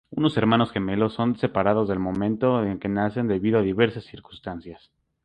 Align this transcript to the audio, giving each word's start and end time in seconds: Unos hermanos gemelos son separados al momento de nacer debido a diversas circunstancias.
Unos 0.09 0.35
hermanos 0.35 0.71
gemelos 0.71 1.13
son 1.13 1.37
separados 1.37 1.91
al 1.91 1.99
momento 1.99 2.59
de 2.63 2.75
nacer 2.89 3.25
debido 3.25 3.59
a 3.59 3.61
diversas 3.61 4.03
circunstancias. 4.03 4.89